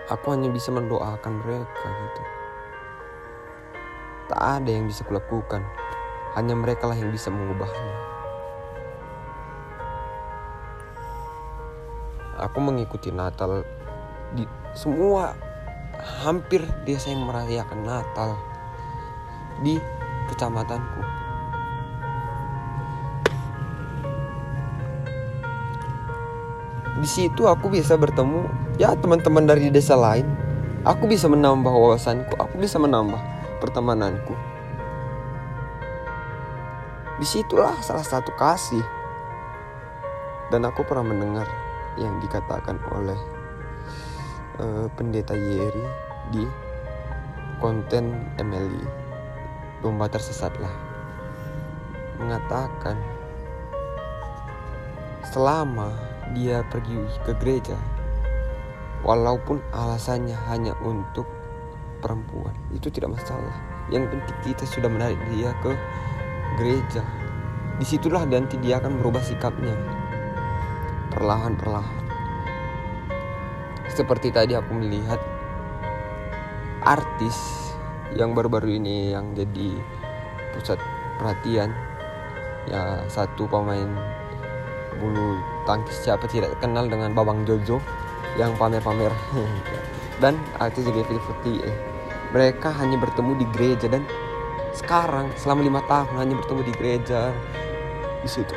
Aku 0.08 0.32
hanya 0.32 0.48
bisa 0.48 0.72
mendoakan 0.72 1.44
mereka 1.44 1.88
gitu. 1.88 2.22
Tak 4.32 4.40
ada 4.40 4.70
yang 4.72 4.88
bisa 4.88 5.04
kulakukan. 5.04 5.64
Hanya 6.36 6.56
mereka 6.56 6.88
lah 6.88 6.96
yang 6.96 7.12
bisa 7.12 7.28
mengubahnya. 7.28 7.96
Aku 12.40 12.60
mengikuti 12.64 13.12
Natal 13.12 13.68
di 14.32 14.48
semua 14.78 15.34
hampir 16.22 16.62
desa 16.86 17.10
yang 17.10 17.26
merayakan 17.26 17.82
Natal 17.82 18.38
di 19.66 19.82
kecamatanku 20.30 21.02
di 26.98 27.10
situ 27.10 27.46
aku 27.46 27.70
bisa 27.70 27.94
bertemu 27.94 28.50
ya 28.82 28.94
teman-teman 28.98 29.46
dari 29.46 29.70
desa 29.70 29.94
lain. 29.94 30.26
Aku 30.88 31.04
bisa 31.04 31.28
menambah 31.28 31.68
wawasanku, 31.68 32.40
aku 32.40 32.64
bisa 32.64 32.80
menambah 32.80 33.20
pertemananku. 33.60 34.34
Di 37.18 37.26
situlah 37.28 37.76
salah 37.84 38.06
satu 38.08 38.32
kasih. 38.40 38.86
Dan 40.48 40.64
aku 40.64 40.88
pernah 40.88 41.12
mendengar 41.12 41.44
yang 42.00 42.24
dikatakan 42.24 42.80
oleh 42.96 43.20
uh, 44.62 44.86
pendeta 44.94 45.34
Yeri 45.34 45.86
di 46.34 46.44
konten 47.58 48.28
Emily 48.38 48.84
domba 49.82 50.10
tersesatlah. 50.10 50.72
Mengatakan 52.18 52.98
selama 55.22 55.94
dia 56.34 56.66
pergi 56.68 56.98
ke 57.26 57.32
gereja 57.38 57.78
walaupun 59.06 59.62
alasannya 59.72 60.34
hanya 60.50 60.74
untuk 60.82 61.30
perempuan 62.02 62.54
itu 62.74 62.90
tidak 62.90 63.18
masalah. 63.18 63.54
Yang 63.88 64.18
penting 64.18 64.38
kita 64.44 64.64
sudah 64.68 64.90
menarik 64.90 65.20
dia 65.32 65.54
ke 65.62 65.72
gereja. 66.58 67.06
Di 67.78 67.86
situlah 67.86 68.26
nanti 68.26 68.58
dia 68.58 68.82
akan 68.82 68.98
merubah 68.98 69.22
sikapnya. 69.22 69.78
Perlahan-perlahan 71.14 71.97
seperti 73.98 74.30
tadi 74.30 74.54
aku 74.54 74.78
melihat 74.78 75.18
artis 76.86 77.34
yang 78.14 78.38
baru-baru 78.38 78.78
ini 78.78 79.18
yang 79.18 79.34
jadi 79.34 79.74
pusat 80.54 80.78
perhatian. 81.18 81.74
Ya 82.70 83.02
satu 83.10 83.50
pemain 83.50 83.90
bulu 85.02 85.42
tangkis 85.66 86.04
siapa 86.06 86.30
tidak 86.30 86.54
kenal 86.62 86.86
dengan 86.86 87.18
Babang 87.18 87.42
Jojo 87.42 87.82
yang 88.38 88.54
pamer-pamer. 88.62 89.10
Dan 90.22 90.38
artis 90.62 90.86
juga 90.86 91.02
putih 91.10 91.66
eh. 91.66 91.78
mereka 92.34 92.70
hanya 92.76 93.00
bertemu 93.00 93.40
di 93.40 93.46
gereja 93.56 93.88
dan 93.88 94.04
sekarang 94.76 95.30
selama 95.40 95.62
lima 95.64 95.82
tahun 95.86 96.12
hanya 96.18 96.36
bertemu 96.44 96.62
di 96.66 96.74
gereja. 96.76 97.22
Di 98.22 98.30
situ. 98.30 98.52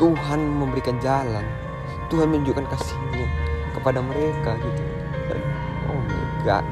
Tuhan 0.00 0.40
memberikan 0.42 0.96
jalan 0.98 1.67
Tuhan 2.08 2.32
menunjukkan 2.32 2.64
kasihnya 2.72 3.28
kepada 3.76 4.00
mereka 4.00 4.56
gitu. 4.56 4.82
Dan 5.28 5.40
oh 5.92 6.00
my 6.00 6.24
god. 6.40 6.64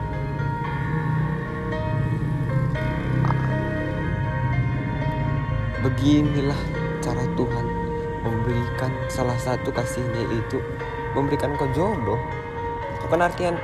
Beginilah 5.85 6.61
cara 7.05 7.23
Tuhan 7.37 7.67
memberikan 8.25 8.91
salah 9.07 9.37
satu 9.39 9.71
kasihnya 9.71 10.25
itu 10.33 10.59
memberikan 11.13 11.53
kau 11.61 11.69
jodoh. 11.77 12.19
Bukan 13.07 13.21
artian 13.23 13.61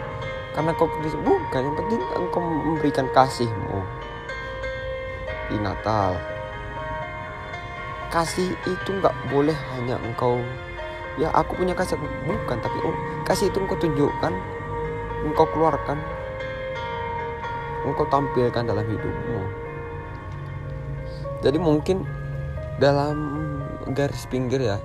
karena 0.52 0.76
kau 0.76 0.86
bukan 1.24 1.62
yang 1.64 1.76
penting 1.80 2.02
engkau 2.14 2.40
memberikan 2.44 3.08
kasihmu. 3.16 3.80
Di 5.48 5.56
Natal. 5.56 6.20
Kasih 8.12 8.52
itu 8.68 8.90
nggak 9.00 9.16
boleh 9.32 9.56
hanya 9.72 9.96
engkau 10.04 10.36
ya 11.20 11.28
aku 11.32 11.56
punya 11.58 11.76
kasih. 11.76 11.98
Bukan 12.24 12.58
tapi 12.60 12.78
oh, 12.84 12.96
kasih 13.28 13.48
itu 13.52 13.58
engkau 13.60 13.76
tunjukkan 13.76 14.32
engkau 15.22 15.46
keluarkan 15.54 15.98
engkau 17.86 18.06
tampilkan 18.08 18.64
dalam 18.66 18.84
hidupmu. 18.86 19.40
Jadi 21.42 21.58
mungkin 21.58 22.06
dalam 22.78 23.16
garis 23.92 24.26
pinggir 24.30 24.62
ya 24.62 24.78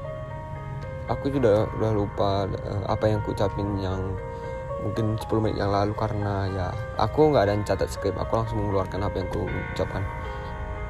aku 1.05 1.29
sudah 1.29 1.69
udah 1.77 1.91
lupa 1.93 2.49
uh, 2.49 2.83
apa 2.89 3.05
yang 3.07 3.21
ku 3.21 3.31
ucapin 3.31 3.79
yang 3.79 4.17
mungkin 4.81 5.17
10 5.17 5.25
menit 5.41 5.57
yang 5.57 5.73
lalu 5.73 5.93
karena 5.97 6.45
ya 6.53 6.67
aku 6.97 7.33
nggak 7.33 7.49
ada 7.49 7.53
catat 7.65 7.89
skrip. 7.89 8.17
Aku 8.17 8.41
langsung 8.41 8.61
mengeluarkan 8.61 9.05
apa 9.05 9.15
yang 9.21 9.29
ku 9.29 9.45
ucapkan. 9.45 10.01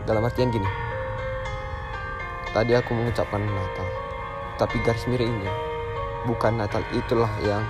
Dalam 0.08 0.24
artian 0.24 0.52
gini 0.52 0.68
tadi 2.58 2.74
aku 2.74 2.96
mengucapkan 2.96 3.44
Natal 3.44 4.07
tapi 4.58 4.82
garis 4.82 5.06
miringnya 5.06 5.54
bukan 6.26 6.60
Natal 6.60 6.84
itulah 6.92 7.30
yang 7.46 7.64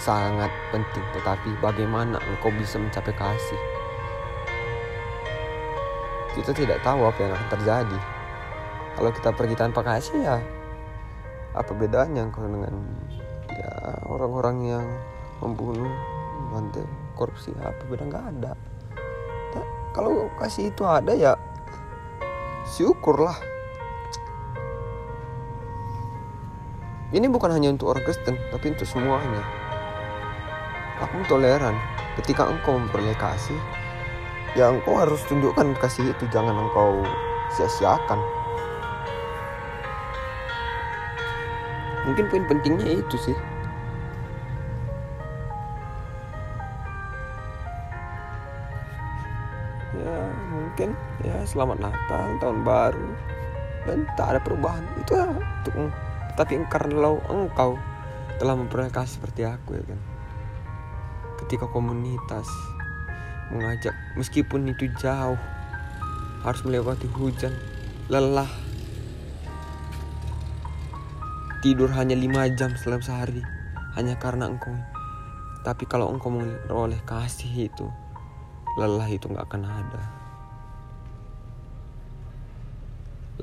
sangat 0.00 0.48
penting 0.72 1.04
tetapi 1.12 1.52
bagaimana 1.60 2.16
engkau 2.32 2.48
bisa 2.56 2.80
mencapai 2.80 3.12
kasih? 3.12 3.60
Kita 6.32 6.56
tidak 6.56 6.80
tahu 6.80 7.04
apa 7.04 7.18
yang 7.20 7.32
akan 7.36 7.48
terjadi. 7.58 7.98
Kalau 8.96 9.10
kita 9.12 9.30
pergi 9.36 9.56
tanpa 9.58 9.80
kasih 9.84 10.18
ya 10.24 10.38
apa 11.50 11.74
bedanya 11.74 12.30
kalau 12.30 12.46
dengan 12.46 12.74
ya 13.50 13.72
orang-orang 14.06 14.56
yang 14.64 14.86
membunuh 15.44 15.90
bantai 16.48 16.86
korupsi? 17.18 17.52
Apa 17.60 17.82
beda? 17.90 18.08
Nggak 18.08 18.26
ada. 18.38 18.52
Kalau 19.90 20.30
kasih 20.38 20.70
itu 20.70 20.86
ada 20.86 21.12
ya 21.12 21.34
syukurlah 22.64 23.34
ini 27.10 27.26
bukan 27.26 27.50
hanya 27.50 27.74
untuk 27.74 27.90
orang 27.90 28.06
Kristen 28.06 28.38
tapi 28.54 28.70
untuk 28.70 28.86
semuanya. 28.86 29.42
Aku 31.02 31.26
toleran 31.26 31.74
ketika 32.20 32.46
engkau 32.46 32.78
memperoleh 32.78 33.16
kasih. 33.18 33.58
Ya 34.54 34.70
engkau 34.70 34.98
harus 34.98 35.18
tunjukkan 35.26 35.74
kasih 35.78 36.10
itu 36.10 36.24
jangan 36.30 36.54
engkau 36.54 37.02
sia-siakan. 37.54 38.18
Mungkin 42.06 42.26
poin 42.30 42.44
pentingnya 42.46 43.02
itu 43.02 43.16
sih. 43.18 43.36
Ya 49.98 50.16
mungkin. 50.50 50.94
Ya 51.26 51.42
selamat 51.42 51.90
Natal 51.90 52.38
tahun 52.38 52.62
baru. 52.62 53.08
Dan 53.88 54.06
tak 54.14 54.36
ada 54.36 54.40
perubahan. 54.42 54.82
Itu 55.02 55.18
ya 55.18 55.26
untuk 55.30 55.90
tapi 56.40 56.56
karena 56.72 57.20
engkau 57.28 57.76
telah 58.40 58.56
memperoleh 58.56 58.88
kasih 58.88 59.20
seperti 59.20 59.44
aku 59.44 59.76
ya 59.76 59.84
kan? 59.84 60.00
Ketika 61.44 61.68
komunitas 61.68 62.48
mengajak 63.52 63.92
meskipun 64.16 64.72
itu 64.72 64.88
jauh 64.96 65.36
harus 66.40 66.60
melewati 66.64 67.04
hujan 67.12 67.52
lelah 68.08 68.48
tidur 71.60 71.92
hanya 71.92 72.16
lima 72.16 72.48
jam 72.56 72.72
dalam 72.72 73.04
sehari 73.04 73.44
hanya 74.00 74.16
karena 74.16 74.48
engkau. 74.48 74.72
Tapi 75.60 75.84
kalau 75.84 76.08
engkau 76.08 76.32
memperoleh 76.32 77.04
kasih 77.04 77.68
itu 77.68 77.84
lelah 78.80 79.12
itu 79.12 79.28
nggak 79.28 79.44
akan 79.44 79.64
ada. 79.68 80.02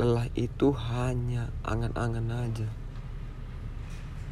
Lelah 0.01 0.25
itu 0.33 0.73
hanya 0.73 1.53
angan-angan 1.61 2.25
aja 2.33 2.86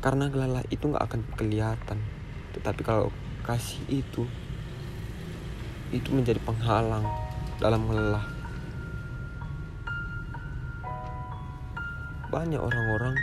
karena 0.05 0.29
lelah 0.29 0.61
itu 0.69 0.85
nggak 0.85 1.01
akan 1.01 1.21
kelihatan 1.33 1.97
tetapi 2.53 2.85
kalau 2.85 3.09
kasih 3.41 3.81
itu 3.89 4.29
itu 5.93 6.09
menjadi 6.11 6.41
penghalang 6.41 7.05
dalam 7.61 7.87
lelah. 7.87 8.25
Banyak 12.29 12.59
orang-orang 12.59 13.15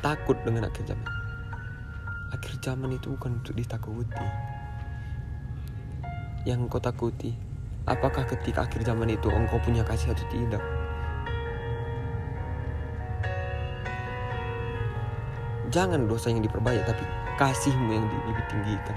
takut 0.00 0.38
dengan 0.46 0.70
akhir 0.72 0.88
zaman. 0.88 1.10
Akhir 2.32 2.54
zaman 2.64 2.96
itu 2.96 3.12
bukan 3.12 3.42
untuk 3.42 3.54
ditakuti. 3.58 4.26
Yang 6.48 6.58
engkau 6.68 6.80
takuti, 6.80 7.36
apakah 7.84 8.24
ketika 8.24 8.64
akhir 8.64 8.84
zaman 8.84 9.12
itu 9.12 9.28
engkau 9.28 9.60
punya 9.60 9.84
kasih 9.84 10.16
atau 10.16 10.24
tidak? 10.32 10.83
Jangan 15.74 16.06
dosa 16.06 16.30
yang 16.30 16.46
diperbanyak, 16.46 16.86
tapi 16.86 17.02
kasihmu 17.34 17.90
yang 17.90 18.06
lebih 18.06 18.46
tinggikan. 18.46 18.94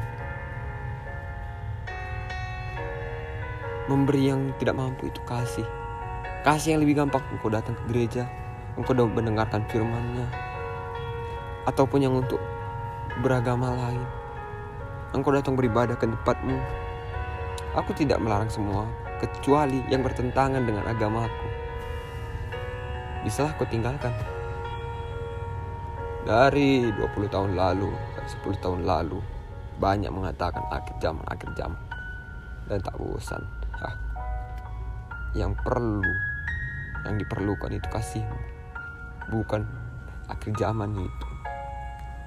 memberi 3.87 4.27
yang 4.27 4.51
tidak 4.59 4.75
mampu 4.75 5.07
itu 5.07 5.23
kasih. 5.23 5.63
Kasih 6.43 6.75
yang 6.75 6.83
lebih 6.83 6.99
gampang 7.03 7.23
engkau 7.31 7.47
datang 7.47 7.75
ke 7.75 7.83
gereja 7.87 8.27
engkau 8.75 8.93
udah 8.93 9.07
mendengarkan 9.09 9.63
firmannya. 9.71 10.27
Ataupun 11.65 11.99
yang 12.03 12.13
untuk 12.15 12.39
beragama 13.23 13.73
lain. 13.73 14.03
Engkau 15.15 15.33
datang 15.33 15.55
beribadah 15.55 15.95
ke 15.95 16.05
tempatmu. 16.05 16.59
Aku 17.79 17.91
tidak 17.95 18.19
melarang 18.19 18.51
semua 18.51 18.85
kecuali 19.17 19.81
yang 19.89 20.03
bertentangan 20.03 20.61
dengan 20.61 20.83
agamaku. 20.87 21.47
Bisalah 23.25 23.55
kau 23.57 23.67
tinggalkan 23.67 24.13
dari 26.27 26.91
20 26.91 27.31
tahun 27.31 27.55
lalu 27.55 27.87
dari 27.87 28.27
10 28.27 28.59
tahun 28.59 28.83
lalu 28.83 29.23
banyak 29.79 30.11
mengatakan 30.11 30.59
akhir 30.67 30.99
zaman 30.99 31.23
akhir 31.23 31.55
zaman. 31.55 31.79
Dan 32.67 32.83
tak 32.83 32.99
bosan. 32.99 33.39
Ah, 33.79 33.95
yang 35.31 35.55
perlu 35.55 36.03
yang 37.07 37.15
diperlukan 37.15 37.71
itu 37.71 37.87
kasihmu 37.87 38.39
bukan 39.31 39.63
akhir 40.27 40.51
zaman 40.59 40.99
itu. 40.99 41.27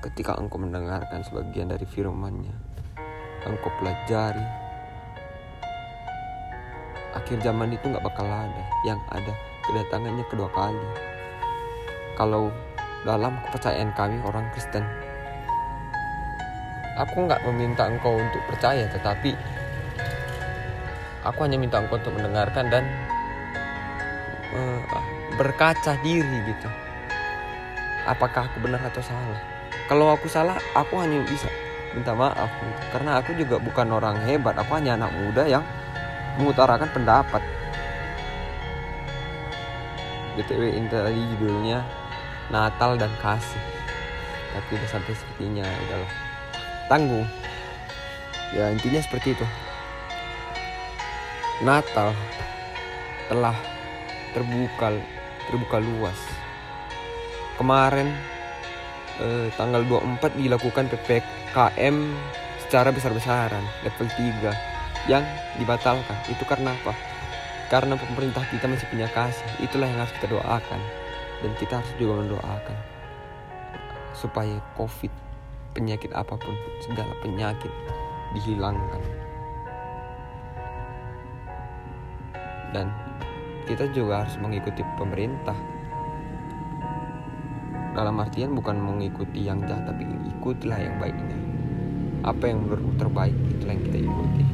Ketika 0.00 0.32
engkau 0.40 0.56
mendengarkan 0.56 1.20
sebagian 1.20 1.68
dari 1.68 1.84
firmannya 1.84 2.56
engkau 3.44 3.68
pelajari 3.76 4.44
akhir 7.12 7.36
zaman 7.44 7.76
itu 7.76 7.84
nggak 7.84 8.00
bakal 8.00 8.24
ada. 8.24 8.64
Yang 8.88 9.00
ada 9.12 9.32
kedatangannya 9.68 10.24
kedua 10.32 10.48
kali. 10.56 10.88
Kalau 12.16 12.48
dalam 13.04 13.40
kepercayaan 13.48 13.90
kami 13.96 14.20
orang 14.24 14.44
Kristen. 14.52 14.84
Aku 17.00 17.24
nggak 17.24 17.40
meminta 17.48 17.88
engkau 17.88 18.20
untuk 18.20 18.42
percaya 18.44 18.84
tetapi 18.92 19.32
aku 21.24 21.38
hanya 21.48 21.56
minta 21.56 21.80
engkau 21.80 21.96
untuk 21.96 22.12
mendengarkan 22.12 22.68
dan 22.68 22.84
uh, 24.52 24.80
berkaca 25.40 25.96
diri 26.04 26.44
gitu. 26.44 26.68
Apakah 28.04 28.52
aku 28.52 28.60
benar 28.60 28.84
atau 28.84 29.00
salah? 29.00 29.40
Kalau 29.88 30.12
aku 30.12 30.28
salah 30.28 30.60
aku 30.76 31.00
hanya 31.00 31.24
bisa 31.24 31.48
minta 31.90 32.14
maaf 32.14 32.50
gitu. 32.62 32.80
karena 32.94 33.18
aku 33.18 33.34
juga 33.34 33.58
bukan 33.58 33.90
orang 33.90 34.22
hebat 34.22 34.54
aku 34.54 34.78
hanya 34.78 34.94
anak 34.94 35.10
muda 35.10 35.42
yang 35.48 35.64
mengutarakan 36.36 36.86
pendapat. 36.92 37.42
Btw 40.38 40.62
ini 40.78 40.86
tadi 40.86 41.20
judulnya 41.34 41.99
Natal 42.50 42.98
dan 42.98 43.10
kasih. 43.22 43.62
Tapi 44.50 44.70
udah 44.74 44.88
sampai 44.90 45.14
sepertinya 45.14 45.62
udahlah. 45.62 46.12
Tanggung. 46.90 47.26
Ya 48.50 48.74
intinya 48.74 48.98
seperti 48.98 49.38
itu. 49.38 49.46
Natal 51.62 52.10
telah 53.30 53.54
terbuka 54.34 54.90
terbuka 55.46 55.78
luas. 55.78 56.18
Kemarin 57.54 58.10
eh, 59.22 59.46
tanggal 59.54 59.86
24 59.86 60.34
dilakukan 60.34 60.90
PPKM 60.90 61.96
secara 62.66 62.90
besar-besaran 62.90 63.62
level 63.86 64.08
3 64.18 65.06
yang 65.06 65.22
dibatalkan. 65.62 66.18
Itu 66.26 66.42
karena 66.42 66.74
apa? 66.74 66.94
Karena 67.70 67.94
pemerintah 67.94 68.42
kita 68.50 68.66
masih 68.66 68.90
punya 68.90 69.06
kasih. 69.14 69.46
Itulah 69.62 69.86
yang 69.86 70.02
harus 70.02 70.14
kita 70.18 70.26
doakan 70.34 70.99
dan 71.40 71.50
kita 71.56 71.80
harus 71.80 71.92
juga 71.96 72.20
mendoakan 72.20 72.76
supaya 74.12 74.60
covid 74.76 75.08
penyakit 75.72 76.12
apa 76.12 76.36
pun 76.36 76.54
segala 76.84 77.12
penyakit 77.24 77.72
dihilangkan. 78.36 79.02
Dan 82.70 82.86
kita 83.66 83.90
juga 83.90 84.22
harus 84.22 84.36
mengikuti 84.38 84.84
pemerintah. 84.94 85.56
Dalam 87.90 88.22
artian 88.22 88.54
bukan 88.54 88.78
mengikuti 88.78 89.42
yang 89.42 89.66
jahat 89.66 89.90
tapi 89.90 90.06
ikutilah 90.36 90.78
yang 90.78 90.96
baiknya. 91.02 91.38
Apa 92.22 92.52
yang 92.52 92.62
menurutmu 92.62 92.94
terbaik 93.00 93.34
itulah 93.50 93.74
yang 93.74 93.84
kita 93.90 93.98
ikuti. 94.06 94.44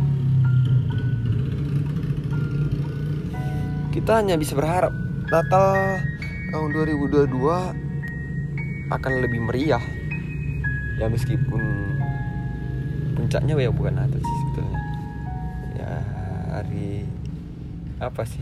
Kita 3.97 4.13
hanya 4.23 4.37
bisa 4.41 4.53
berharap 4.57 4.93
Natal 5.29 6.01
tahun 6.57 6.73
2022 6.73 8.89
akan 8.89 9.13
lebih 9.21 9.45
meriah. 9.45 9.85
Ya 10.97 11.05
meskipun 11.05 11.61
puncaknya 13.13 13.61
ya 13.61 13.69
bukan 13.69 14.01
Natal 14.01 14.17
sih 14.17 14.37
sebetulnya. 14.41 14.81
Ya 15.77 16.01
hari 16.57 17.05
apa 18.01 18.25
sih? 18.25 18.41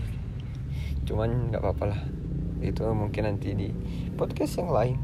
Cuman 1.02 1.50
nggak 1.50 1.58
apa-apa 1.58 1.90
lah. 1.90 2.00
Itu 2.62 2.86
mungkin 2.94 3.26
nanti 3.26 3.50
di 3.50 3.74
podcast 4.14 4.62
yang 4.62 4.70
lain. 4.70 4.94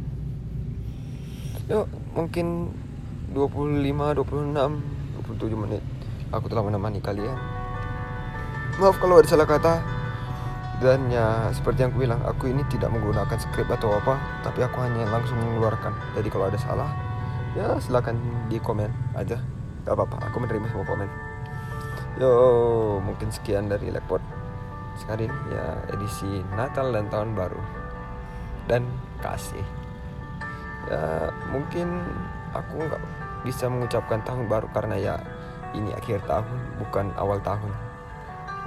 Yuk 1.66 1.90
mungkin 2.14 2.70
25 3.34 4.22
26 4.22 4.54
27 4.54 5.62
menit. 5.66 5.82
Aku 6.30 6.46
telah 6.46 6.62
menemani 6.62 7.02
kalian. 7.02 7.34
Maaf 8.78 9.02
kalau 9.02 9.18
ada 9.18 9.26
salah 9.26 9.50
kata 9.50 9.99
dan 10.80 11.12
ya 11.12 11.52
seperti 11.52 11.84
yang 11.84 11.92
aku 11.92 12.00
bilang 12.08 12.20
aku 12.24 12.48
ini 12.48 12.64
tidak 12.72 12.88
menggunakan 12.88 13.36
skrip 13.36 13.68
atau 13.68 14.00
apa 14.00 14.16
tapi 14.40 14.64
aku 14.64 14.80
hanya 14.80 15.04
langsung 15.12 15.36
mengeluarkan. 15.36 15.92
Jadi 16.16 16.28
kalau 16.32 16.48
ada 16.48 16.56
salah 16.56 16.88
ya 17.52 17.76
silakan 17.84 18.16
di 18.48 18.56
komen 18.56 18.88
aja. 19.12 19.36
Gak 19.84 19.92
apa-apa 19.92 20.32
aku 20.32 20.40
menerima 20.40 20.72
semua 20.72 20.88
komen. 20.88 21.08
Yo 22.16 22.32
mungkin 23.04 23.28
sekian 23.28 23.68
dari 23.68 23.92
Lepot 23.92 24.24
sekali 24.96 25.28
ya 25.52 25.64
edisi 25.92 26.40
Natal 26.56 26.96
dan 26.96 27.12
Tahun 27.12 27.36
Baru. 27.36 27.60
Dan 28.64 28.88
kasih. 29.20 29.64
Ya 30.88 31.28
mungkin 31.52 32.00
aku 32.56 32.88
nggak 32.88 33.02
bisa 33.44 33.68
mengucapkan 33.68 34.20
tahun 34.24 34.48
baru 34.48 34.68
karena 34.72 34.96
ya 34.96 35.14
ini 35.76 35.92
akhir 35.92 36.24
tahun 36.24 36.56
bukan 36.80 37.12
awal 37.20 37.36
tahun. 37.44 37.72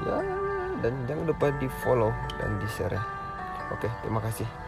Ya 0.06 0.42
dan 0.84 0.93
jangan 1.08 1.32
lupa 1.32 1.50
di 1.58 1.72
follow 1.82 2.12
dan 2.36 2.60
di 2.60 2.67
share 2.67 2.93
ya. 2.93 3.04
Oke 3.72 3.88
terima 4.04 4.19
kasih 4.19 4.62